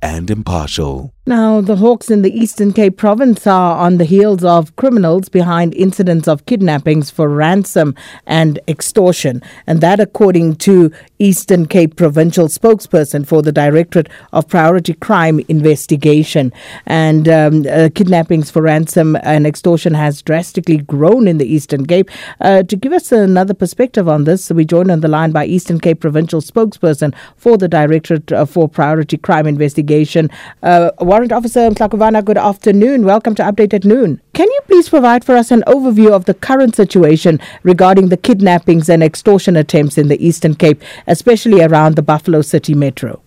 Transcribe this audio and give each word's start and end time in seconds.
and 0.00 0.30
impartial. 0.30 1.12
Now, 1.26 1.60
the 1.60 1.76
Hawks 1.76 2.10
in 2.10 2.22
the 2.22 2.32
Eastern 2.34 2.72
Cape 2.72 2.96
province 2.96 3.46
are 3.46 3.76
on 3.76 3.98
the 3.98 4.06
heels 4.06 4.42
of 4.42 4.74
criminals 4.76 5.28
behind 5.28 5.74
incidents 5.74 6.26
of 6.26 6.46
kidnappings 6.46 7.10
for 7.10 7.28
ransom 7.28 7.94
and 8.26 8.58
extortion. 8.66 9.42
And 9.66 9.82
that, 9.82 10.00
according 10.00 10.56
to 10.56 10.90
Eastern 11.18 11.66
Cape 11.66 11.96
provincial 11.96 12.48
spokesperson 12.48 13.26
for 13.26 13.42
the 13.42 13.52
Directorate 13.52 14.08
of 14.32 14.48
Priority 14.48 14.94
Crime 14.94 15.40
Investigation. 15.48 16.50
And 16.86 17.28
um, 17.28 17.66
uh, 17.68 17.90
kidnappings 17.94 18.50
for 18.50 18.62
ransom 18.62 19.16
and 19.22 19.46
extortion 19.46 19.92
has 19.94 20.22
drastically 20.22 20.78
grown 20.78 21.28
in 21.28 21.36
the 21.36 21.44
Eastern 21.46 21.84
Cape. 21.84 22.10
Uh, 22.40 22.62
to 22.62 22.74
give 22.76 22.92
us 22.94 23.12
another 23.12 23.52
perspective 23.52 24.08
on 24.08 24.24
this, 24.24 24.48
we 24.50 24.64
joined 24.64 24.90
on 24.90 25.00
the 25.00 25.08
line 25.08 25.32
by 25.32 25.44
Eastern 25.44 25.78
Cape 25.80 26.00
provincial 26.00 26.40
spokesperson 26.40 27.14
for 27.36 27.58
the 27.58 27.68
Directorate 27.68 28.32
uh, 28.32 28.46
for 28.46 28.66
Priority 28.66 29.18
Crime 29.18 29.46
Investigation. 29.46 29.87
investigation. 29.90 30.30
Uh, 30.62 30.90
Warrant 31.00 31.32
Officer 31.32 31.60
Mhlakuvana, 31.70 32.24
good 32.24 32.38
afternoon. 32.38 33.04
Welcome 33.04 33.34
to 33.36 33.42
Update 33.42 33.72
at 33.74 33.84
Noon. 33.84 34.20
Can 34.34 34.46
you 34.46 34.60
please 34.66 34.88
provide 34.88 35.24
for 35.24 35.36
us 35.36 35.50
an 35.50 35.62
overview 35.66 36.12
of 36.12 36.24
the 36.26 36.34
current 36.34 36.76
situation 36.76 37.40
regarding 37.62 38.08
the 38.08 38.16
kidnappings 38.16 38.88
and 38.88 39.02
extortion 39.02 39.56
attempts 39.56 39.96
in 39.98 40.08
the 40.08 40.16
Eastern 40.26 40.54
Cape, 40.54 40.82
especially 41.06 41.62
around 41.62 41.96
the 41.96 42.02
Buffalo 42.02 42.42
City 42.42 42.74
Metro? 42.74 43.20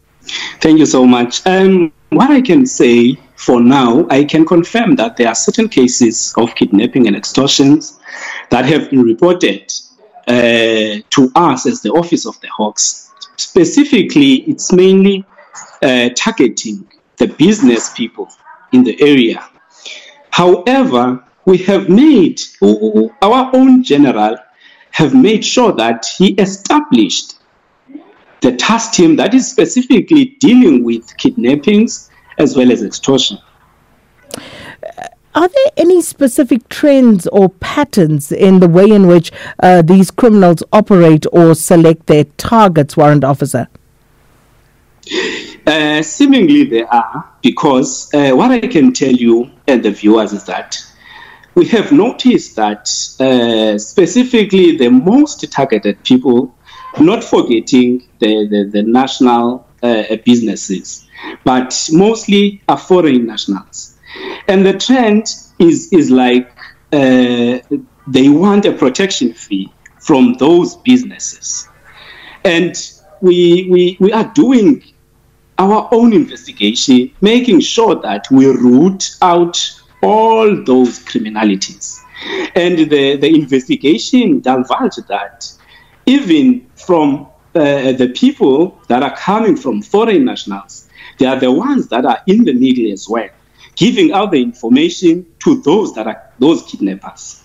Thank 0.62 0.80
you 0.80 0.86
so 0.86 1.05
much. 1.05 1.42
Um, 1.46 1.92
what 2.10 2.30
I 2.30 2.41
can 2.41 2.66
say 2.66 3.18
for 3.35 3.60
now, 3.60 4.05
I 4.10 4.24
can 4.24 4.46
confirm 4.46 4.96
that 4.98 5.18
there 5.18 5.28
are 5.30 5.35
certain 5.35 5.68
cases 5.68 6.34
of 6.38 6.54
kidnapping 6.55 7.07
and 7.07 7.16
extortions 7.16 8.00
that 8.52 8.66
have 8.66 8.90
been 8.91 9.02
reported 9.02 9.74
uh, 10.28 11.02
to 11.16 11.32
us 11.35 11.66
as 11.66 11.82
the 11.82 11.90
Office 11.91 12.28
of 12.28 12.40
the 12.41 12.48
Hawks. 12.50 13.12
Specifically, 13.38 14.35
it's 14.52 14.72
mainly 14.72 15.26
uh, 15.82 16.10
targeting 16.15 16.87
the 17.18 17.27
business 17.27 17.91
people 17.93 18.29
in 18.71 18.84
the 18.84 18.99
area. 19.01 19.43
However, 20.29 21.23
we 21.46 21.57
have 21.60 21.90
made 21.90 22.40
our 22.63 23.51
own 23.54 23.84
general 23.84 24.38
have 24.91 25.13
made 25.15 25.43
sure 25.43 25.71
that 25.71 26.05
he 26.18 26.34
established 26.34 27.35
the 28.41 28.55
task 28.57 28.93
team 28.93 29.15
that 29.15 29.34
is 29.34 29.49
specifically 29.49 30.35
dealing 30.40 30.84
with 30.84 31.15
kidnappings 31.18 32.10
as 32.38 32.55
well 32.57 32.71
as 32.71 32.84
extortion. 32.84 33.38
Are 35.34 35.48
there 35.48 35.71
any 35.77 36.01
specific 36.01 36.68
trends 36.68 37.26
or 37.27 37.49
patterns 37.49 38.32
in 38.34 38.60
the 38.60 38.68
way 38.68 38.85
in 38.90 39.07
which 39.07 39.32
uh, 39.63 39.82
these 39.82 40.12
criminals 40.12 40.62
operate 40.73 41.26
or 41.32 41.55
select 41.55 42.07
their 42.07 42.26
targets, 42.35 42.98
Warrant 42.98 43.23
Officer? 43.23 43.70
Uh, 45.67 46.01
seemingly 46.01 46.63
they 46.63 46.84
are, 46.84 47.29
because 47.43 48.12
uh, 48.13 48.31
what 48.31 48.49
I 48.51 48.62
can 48.62 48.93
tell 48.93 49.12
you 49.12 49.49
and 49.67 49.84
the 49.84 49.91
viewers 49.91 50.34
is 50.34 50.43
that 50.45 50.77
we 51.54 51.65
have 51.67 51.91
noticed 51.91 52.55
that 52.55 52.90
uh, 53.20 53.77
specifically 53.77 54.77
the 54.77 54.89
most 54.89 55.51
targeted 55.51 56.04
people, 56.04 56.54
not 56.99 57.23
forgetting 57.23 58.01
the, 58.20 58.48
the, 58.49 58.70
the 58.71 58.82
national 58.84 59.67
uh, 59.84 60.04
businesses, 60.26 61.07
but 61.43 61.77
mostly 61.91 62.62
are 62.67 62.77
foreign 62.77 63.26
nationals. 63.27 63.98
And 64.47 64.66
the 64.66 64.73
trend 64.78 65.35
is, 65.59 65.91
is 65.94 66.09
like 66.09 66.50
uh, 66.91 67.59
they 68.07 68.29
want 68.29 68.66
a 68.66 68.71
protection 68.71 69.33
fee 69.33 69.71
from 70.00 70.33
those 70.35 70.75
businesses. 70.77 71.67
And 72.44 72.73
we, 73.21 73.67
we, 73.69 73.97
we 74.00 74.11
are 74.11 74.31
doing 74.33 74.81
our 75.63 75.79
own 75.91 76.11
investigation, 76.23 76.99
making 77.33 77.59
sure 77.75 77.94
that 78.07 78.23
we 78.35 78.45
root 78.47 79.01
out 79.22 79.55
all 80.01 80.47
those 80.72 80.94
criminalities. 81.09 81.85
And 82.63 82.75
the, 82.94 83.05
the 83.23 83.27
investigation 83.44 84.39
divulged 84.50 85.07
that 85.16 85.38
even 86.17 86.45
from 86.88 87.07
uh, 87.55 87.91
the 88.01 88.09
people 88.23 88.57
that 88.91 89.01
are 89.07 89.16
coming 89.29 89.55
from 89.63 89.75
foreign 89.95 90.23
nationals, 90.31 90.73
they 91.19 91.27
are 91.33 91.39
the 91.47 91.51
ones 91.69 91.83
that 91.94 92.03
are 92.11 92.19
in 92.33 92.39
the 92.50 92.53
middle 92.63 92.88
as 92.91 93.03
well, 93.13 93.29
giving 93.83 94.09
out 94.17 94.29
the 94.33 94.41
information 94.51 95.13
to 95.44 95.61
those 95.61 95.94
that 95.95 96.07
are 96.11 96.19
those 96.39 96.59
kidnappers. 96.69 97.44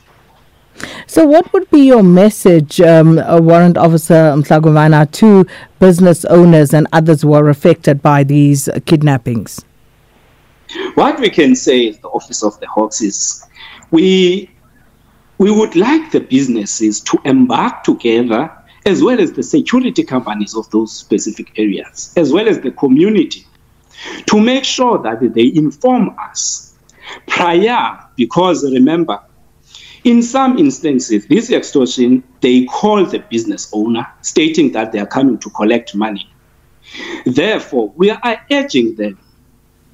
So, 1.07 1.27
what 1.27 1.53
would 1.53 1.69
be 1.71 1.81
your 1.83 2.03
message, 2.03 2.81
um, 2.81 3.17
Warrant 3.47 3.77
Officer 3.79 4.15
Mhlagomana, 4.37 5.11
to 5.13 5.47
business 5.79 6.25
owners 6.27 6.75
and 6.75 6.87
others 6.93 7.23
who 7.23 7.33
are 7.33 7.49
affected 7.49 8.03
by 8.03 8.25
these 8.25 8.69
uh, 8.69 8.79
kidnappings? 8.87 9.61
What 10.95 11.19
we 11.21 11.31
can 11.31 11.55
say, 11.55 11.93
the 11.93 12.09
Office 12.09 12.43
of 12.43 12.59
the 12.61 12.67
Hawks, 12.67 13.01
is 13.01 13.45
we, 13.91 14.51
we 15.39 15.51
would 15.51 15.77
like 15.77 16.11
the 16.11 16.21
businesses 16.21 17.01
to 17.03 17.19
embark 17.25 17.83
together, 17.85 18.51
as 18.85 19.03
well 19.03 19.21
as 19.21 19.33
the 19.33 19.43
security 19.43 20.03
companies 20.03 20.55
of 20.55 20.69
those 20.71 20.93
specific 20.95 21.59
areas, 21.59 22.13
as 22.17 22.33
well 22.33 22.49
as 22.49 22.61
the 22.61 22.73
community, 22.73 23.47
to 24.27 24.41
make 24.41 24.65
sure 24.65 24.99
that 25.03 25.21
they 25.35 25.53
inform 25.55 26.15
us 26.19 26.75
prior, 27.29 27.99
because 28.17 28.65
remember, 28.71 29.19
In 30.07 30.23
some 30.23 30.57
instances, 30.57 31.27
this 31.27 31.51
extortion, 31.51 32.23
they 32.41 32.65
call 32.67 33.05
the 33.05 33.19
business 33.29 33.69
owner 33.73 34.07
stating 34.23 34.71
that 34.71 34.93
they 34.93 35.01
are 35.01 35.07
coming 35.19 35.37
to 35.39 35.51
collect 35.51 35.97
money. 35.97 36.31
Therefore, 37.25 37.93
we 37.97 38.11
are 38.11 38.47
urging 38.53 38.95
them 38.95 39.19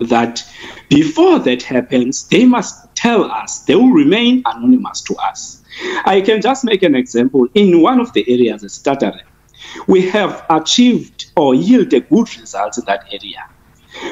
that 0.01 0.45
before 0.91 1.39
that 1.39 1.63
happens, 1.63 2.29
they 2.29 2.45
must 2.45 2.95
tell 2.95 3.25
us. 3.25 3.61
They 3.61 3.75
will 3.75 3.89
remain 4.05 4.43
anonymous 4.45 5.01
to 5.01 5.15
us. 5.17 5.63
I 6.05 6.21
can 6.21 6.43
just 6.43 6.63
make 6.63 6.83
an 6.83 6.95
example. 6.95 7.49
In 7.55 7.81
one 7.81 7.99
of 7.99 8.13
the 8.13 8.23
areas, 8.31 8.65
Statarem, 8.65 9.25
we 9.87 10.03
have 10.11 10.45
achieved 10.51 11.31
or 11.39 11.55
yielded 11.55 12.07
good 12.11 12.29
results 12.39 12.77
in 12.77 12.85
that 12.85 13.05
area 13.13 13.49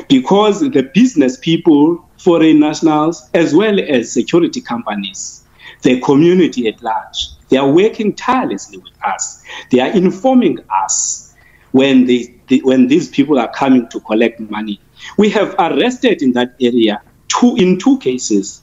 because 0.09 0.61
the 0.61 0.85
business 0.95 1.37
people, 1.37 2.03
foreign 2.19 2.59
nationals, 2.61 3.29
as 3.35 3.55
well 3.55 3.79
as 3.79 4.11
security 4.11 4.63
companies, 4.63 5.43
the 5.83 6.01
community 6.01 6.69
at 6.69 6.83
large. 6.83 7.29
They 7.49 7.57
are 7.57 7.71
working 7.71 8.15
tirelessly 8.15 8.79
with 8.79 8.93
us. 9.05 9.43
They 9.71 9.81
are 9.81 9.89
informing 9.91 10.59
us 10.85 11.35
when, 11.73 12.07
they, 12.07 12.35
the, 12.49 12.61
when 12.63 12.89
these 12.89 13.09
people 13.09 13.39
are 13.39 13.51
coming 13.53 13.89
to 13.89 14.01
collect 14.01 14.41
money. 14.51 14.81
We 15.17 15.31
have 15.31 15.55
arrested 15.59 16.23
in 16.23 16.33
that 16.33 16.55
area 16.61 17.01
two, 17.29 17.55
in 17.57 17.79
two 17.79 17.99
cases, 17.99 18.63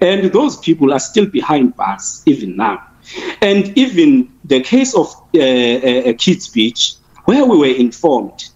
and 0.00 0.32
those 0.32 0.56
people 0.58 0.92
are 0.92 1.00
still 1.00 1.26
behind 1.26 1.76
bars 1.76 2.22
even 2.26 2.56
now. 2.56 2.84
And 3.40 3.76
even 3.76 4.32
the 4.44 4.60
case 4.60 4.94
of 4.94 5.06
uh, 5.34 5.40
uh, 5.40 6.12
Kids 6.18 6.48
Beach, 6.48 6.94
where 7.24 7.44
we 7.44 7.56
were 7.56 7.74
informed. 7.76 8.50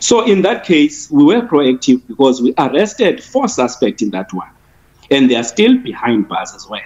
So 0.00 0.24
in 0.26 0.42
that 0.42 0.64
case, 0.64 1.10
we 1.10 1.24
were 1.24 1.40
proactive 1.42 2.06
because 2.06 2.40
we 2.40 2.54
arrested 2.56 3.22
four 3.22 3.48
suspects 3.48 4.02
in 4.02 4.10
that 4.10 4.32
one, 4.32 4.50
and 5.10 5.30
they 5.30 5.36
are 5.36 5.44
still 5.44 5.76
behind 5.78 6.28
bars 6.28 6.54
as 6.54 6.66
well. 6.68 6.80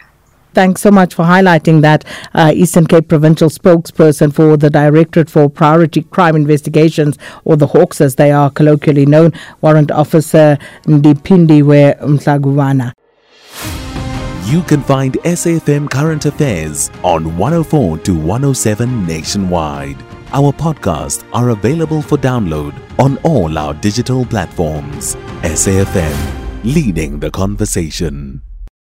Thanks 0.55 0.83
so 0.83 0.91
much 0.91 1.15
for 1.15 1.25
highlighting 1.25 1.81
that, 1.83 2.05
uh, 2.35 2.53
Eastern 2.55 2.87
Cape 2.87 3.09
Provincial 3.09 3.49
spokesperson 3.49 4.33
for 4.33 4.57
the 4.57 4.69
Directorate 4.71 5.31
for 5.31 5.49
Priority 5.49 6.03
Crime 6.03 6.37
Investigations, 6.37 7.17
or 7.45 7.57
the 7.57 7.69
Hawks 7.69 8.01
as 8.01 8.17
they 8.17 8.31
are 8.31 8.51
colloquially 8.51 9.07
known, 9.07 9.33
Warrant 9.63 9.91
Officer 9.91 10.59
Ndipindiwe 10.87 11.99
Mhlaguwana. 12.01 12.93
You 14.51 14.61
can 14.63 14.83
find 14.83 15.15
SAFM 15.25 15.89
Current 15.89 16.27
Affairs 16.27 16.91
on 17.03 17.37
104 17.39 17.97
to 17.99 18.13
107 18.15 19.07
nationwide. 19.07 19.97
Our 20.35 20.53
podcasts 20.53 21.23
are 21.33 21.51
available 21.51 22.03
for 22.03 22.19
download 22.19 22.75
on 22.99 23.19
all 23.23 23.57
our 23.57 23.75
digital 23.75 24.25
platforms. 24.25 25.17
SAFM, 25.43 26.65
leading 26.65 27.21
the 27.21 27.31
conversation. 27.31 28.52